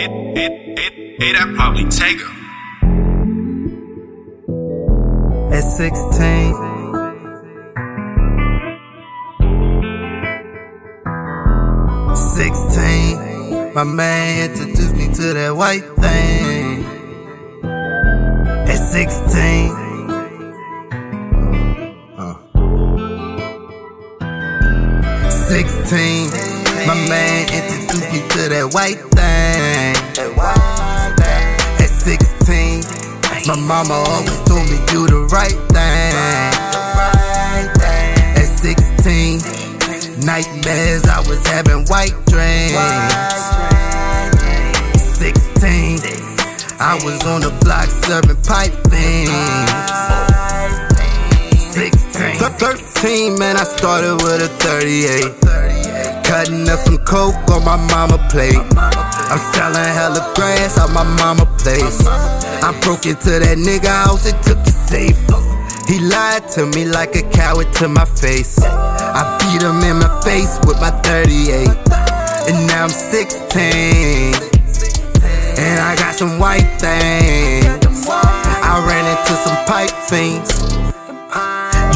it, 0.00 0.10
it, 0.38 0.52
it, 0.78 1.22
it, 1.22 1.36
I 1.36 1.54
probably 1.54 1.84
take 1.84 2.20
her. 2.20 2.34
At 5.52 5.62
16. 5.62 6.68
Sixteen, 12.14 13.74
my 13.74 13.84
man 13.84 14.50
introduced 14.50 14.94
me 14.94 15.12
to 15.12 15.34
that 15.34 15.54
white 15.56 15.84
thing. 15.96 16.84
At 18.68 18.76
sixteen, 18.76 19.70
uh. 22.16 22.36
sixteen, 25.30 26.30
my 26.88 26.94
man 27.06 27.44
introduced 27.52 28.10
me 28.10 28.20
to 28.32 28.48
that 28.48 28.72
white 28.72 28.96
thing. 29.12 29.92
At 31.84 31.92
sixteen, 31.92 32.80
my 33.46 33.60
mama 33.60 33.92
always 33.92 34.40
told 34.48 34.64
me 34.72 34.80
do 34.88 35.04
the 35.04 35.28
right 35.28 35.60
thing. 35.68 36.16
At 38.40 38.48
sixteen, 38.48 39.44
nightmares 40.24 41.04
I 41.04 41.20
was 41.28 41.46
having 41.46 41.84
white 41.92 42.16
dreams. 42.24 42.72
Sixteen, 44.96 46.00
I 46.80 46.96
was 47.04 47.20
on 47.26 47.42
the 47.42 47.52
block 47.60 47.88
serving 47.90 48.40
pipe 48.48 48.72
fiends. 48.88 50.08
16. 51.78 52.38
13, 52.58 53.38
man, 53.38 53.56
I 53.56 53.62
started 53.62 54.14
with 54.22 54.42
a 54.42 54.48
38. 54.64 55.57
Cutting 56.28 56.68
up 56.68 56.78
some 56.80 56.98
coke 57.06 57.48
on 57.50 57.64
my 57.64 57.76
mama 57.88 58.18
plate. 58.28 58.60
I'm 58.76 59.40
selling 59.56 59.80
hella 59.96 60.20
grass 60.36 60.76
out 60.76 60.92
my 60.92 61.02
mama 61.02 61.46
place. 61.56 62.06
I 62.06 62.78
broke 62.82 63.06
into 63.06 63.30
that 63.40 63.56
nigga 63.56 63.88
house 63.88 64.30
and 64.30 64.36
took 64.44 64.62
the 64.62 64.70
safe. 64.70 65.16
He 65.88 65.98
lied 66.04 66.46
to 66.50 66.66
me 66.66 66.84
like 66.84 67.16
a 67.16 67.22
coward 67.30 67.72
to 67.80 67.88
my 67.88 68.04
face. 68.04 68.60
I 68.62 69.24
beat 69.40 69.62
him 69.62 69.80
in 69.88 70.04
my 70.04 70.20
face 70.20 70.60
with 70.68 70.78
my 70.84 70.90
38. 71.00 71.66
And 72.44 72.66
now 72.68 72.84
I'm 72.84 72.90
16. 72.90 74.36
And 75.56 75.80
I 75.80 75.96
got 75.96 76.14
some 76.14 76.38
white 76.38 76.68
things. 76.76 78.04
I 78.04 78.84
ran 78.86 79.08
into 79.16 79.32
some 79.32 79.56
pipe 79.64 79.96
fiends. 80.12 80.60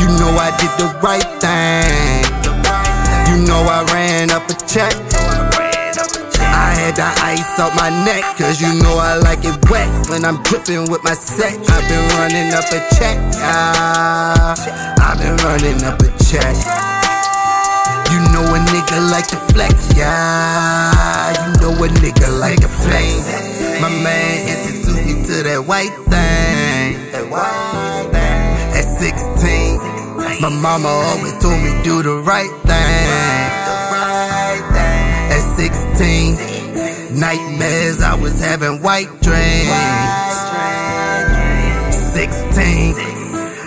You 0.00 0.08
know 0.16 0.32
I 0.40 0.56
did 0.56 0.72
the 0.80 0.88
right 1.04 1.28
thing. 1.38 2.11
You 3.32 3.38
know 3.48 3.64
I 3.64 3.80
ran 3.94 4.30
up 4.30 4.44
a 4.44 4.54
check. 4.68 4.92
I 4.92 6.76
had 6.76 6.92
the 7.00 7.08
ice 7.24 7.58
off 7.58 7.72
my 7.80 7.88
neck, 8.04 8.36
cause 8.36 8.60
you 8.60 8.68
know 8.84 9.00
I 9.00 9.16
like 9.16 9.40
it 9.40 9.56
wet 9.70 9.88
when 10.10 10.26
I'm 10.26 10.42
dripping 10.42 10.90
with 10.92 11.02
my 11.02 11.14
set. 11.14 11.56
I've 11.56 11.88
been 11.88 12.04
running 12.20 12.52
up 12.52 12.68
a 12.68 12.84
check. 12.92 13.16
Ah, 13.40 14.52
I've 15.00 15.16
been 15.16 15.36
running 15.48 15.80
up 15.80 15.96
a 16.04 16.12
check. 16.28 16.52
You 18.12 18.20
know 18.36 18.44
a 18.52 18.60
nigga 18.68 19.00
like 19.10 19.28
to 19.28 19.40
flex, 19.48 19.96
yeah. 19.96 21.32
You 21.32 21.60
know 21.62 21.72
a 21.72 21.88
nigga 21.88 22.28
like 22.38 22.60
to 22.60 22.68
flex. 22.68 23.32
My 23.80 23.88
man 23.88 24.44
introduced 24.44 25.06
me 25.08 25.24
to 25.24 25.42
that 25.42 25.64
white 25.64 25.96
thing. 26.12 27.00
At 27.16 27.30
16, 27.32 27.71
my 30.42 30.48
mama 30.48 30.88
always 30.88 31.38
told 31.38 31.62
me 31.62 31.70
do 31.84 32.02
the 32.02 32.16
right 32.26 32.50
thing. 32.66 33.06
At 35.30 35.40
16, 35.54 37.20
nightmares 37.20 38.02
I 38.02 38.16
was 38.16 38.40
having 38.40 38.82
white 38.82 39.06
dreams. 39.22 39.70
16, 41.94 42.98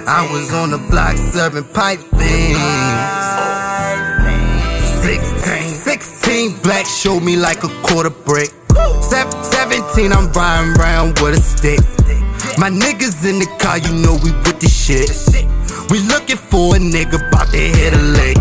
I 0.05 0.27
was 0.33 0.53
on 0.53 0.71
the 0.71 0.77
block 0.91 1.15
serving 1.15 1.63
pipe 1.73 1.99
fiends. 2.19 2.59
16, 5.01 5.69
16, 5.69 6.57
black 6.61 6.85
showed 6.85 7.23
me 7.23 7.37
like 7.37 7.63
a 7.63 7.69
quarter 7.87 8.09
brick. 8.09 8.51
17, 8.99 10.11
I'm 10.11 10.29
riding 10.33 10.75
around 10.77 11.19
with 11.21 11.35
a 11.35 11.41
stick. 11.41 11.79
My 12.57 12.69
niggas 12.69 13.23
in 13.23 13.39
the 13.39 13.47
car, 13.61 13.77
you 13.77 13.93
know 13.93 14.19
we 14.21 14.31
with 14.43 14.59
the 14.59 14.67
shit. 14.67 15.54
We 15.89 15.99
looking 16.01 16.37
for 16.37 16.75
a 16.75 16.79
nigga 16.79 17.19
bout 17.31 17.51
to 17.51 17.57
hit 17.57 17.93
a 17.93 18.01
lick. 18.17 18.37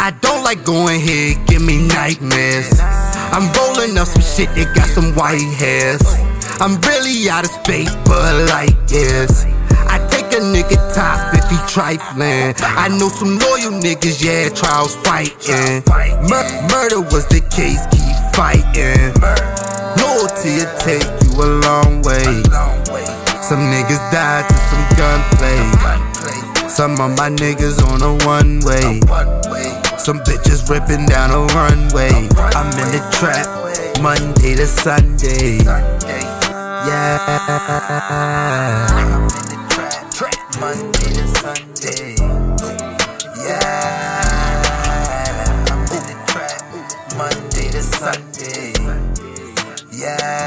I 0.00 0.10
don't 0.20 0.42
like 0.42 0.64
going 0.64 1.00
here, 1.00 1.34
give 1.46 1.62
me 1.62 1.86
nightmares. 1.86 2.80
I'm 2.80 3.52
rolling 3.52 3.96
up 3.98 4.08
some 4.08 4.22
shit 4.22 4.48
that 4.56 4.74
got 4.74 4.88
some 4.88 5.14
white 5.14 5.44
hairs. 5.60 6.02
I'm 6.60 6.80
really 6.88 7.28
out 7.28 7.44
of 7.44 7.52
space, 7.52 7.92
but 8.04 8.48
like 8.48 8.74
yes. 8.88 9.44
I 9.86 10.00
take 10.08 10.32
a 10.32 10.40
nigga 10.40 10.80
top 10.94 11.34
if 11.36 11.44
he 11.52 11.58
trifling. 11.68 12.54
I 12.58 12.88
know 12.88 13.08
some 13.08 13.38
loyal 13.38 13.76
niggas, 13.78 14.24
yeah, 14.24 14.48
trials 14.48 14.96
fighting. 15.04 15.84
Mur- 16.26 16.52
murder 16.72 17.00
was 17.12 17.28
the 17.28 17.44
case, 17.52 17.84
keep 17.92 18.16
fighting. 18.32 19.12
Loyalty 20.00 20.64
will 20.64 20.72
take 20.80 21.04
you 21.20 21.36
a 21.36 21.48
long 21.68 22.00
way. 22.02 22.42
Some 23.44 23.60
niggas 23.68 24.02
died 24.10 24.48
to 24.48 24.56
some 24.56 24.84
gunplay. 24.96 26.11
Some 26.72 26.98
of 27.00 27.10
my 27.18 27.28
niggas 27.28 27.84
on 27.86 28.00
a 28.00 28.14
one 28.24 28.60
way. 28.64 28.80
Some 29.98 30.20
bitches 30.20 30.70
ripping 30.70 31.04
down 31.04 31.30
a 31.30 31.44
runway. 31.52 32.08
I'm 32.08 32.72
in 32.80 32.88
the 32.90 33.00
trap 33.12 33.46
Monday 34.00 34.54
to 34.54 34.66
Sunday. 34.66 35.58
Yeah. 36.88 37.28
I'm 38.88 39.20
in 39.20 39.44
the 39.52 39.56
trap, 39.68 40.40
Monday 40.60 41.12
to 41.12 41.26
Sunday. 41.36 42.16
Yeah. 43.36 43.92
I'm 45.68 45.82
in 45.92 46.02
the 46.08 46.16
trap 46.26 46.62
Monday 47.18 47.68
to 47.70 47.82
Sunday. 47.82 48.72
Yeah. 49.92 50.41